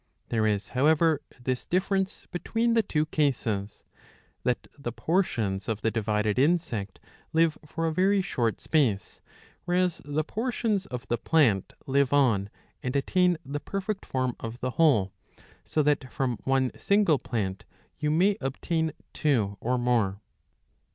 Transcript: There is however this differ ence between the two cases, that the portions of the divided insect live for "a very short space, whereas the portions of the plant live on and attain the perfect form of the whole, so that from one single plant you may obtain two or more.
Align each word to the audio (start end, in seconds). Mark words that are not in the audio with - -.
There 0.29 0.47
is 0.47 0.69
however 0.69 1.21
this 1.39 1.63
differ 1.63 1.95
ence 1.95 2.25
between 2.31 2.73
the 2.73 2.81
two 2.81 3.05
cases, 3.05 3.83
that 4.43 4.67
the 4.75 4.91
portions 4.91 5.67
of 5.69 5.83
the 5.83 5.91
divided 5.91 6.39
insect 6.39 6.99
live 7.33 7.55
for 7.67 7.85
"a 7.85 7.93
very 7.93 8.19
short 8.19 8.59
space, 8.59 9.21
whereas 9.65 10.01
the 10.03 10.23
portions 10.23 10.87
of 10.87 11.07
the 11.07 11.19
plant 11.19 11.73
live 11.85 12.13
on 12.13 12.49
and 12.81 12.95
attain 12.95 13.37
the 13.45 13.59
perfect 13.59 14.03
form 14.07 14.35
of 14.39 14.59
the 14.59 14.71
whole, 14.71 15.13
so 15.65 15.83
that 15.83 16.11
from 16.11 16.39
one 16.45 16.71
single 16.75 17.19
plant 17.19 17.65
you 17.99 18.09
may 18.09 18.37
obtain 18.41 18.93
two 19.13 19.55
or 19.61 19.77
more. 19.77 20.19